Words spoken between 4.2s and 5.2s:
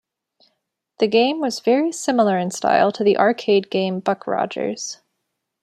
Rogers".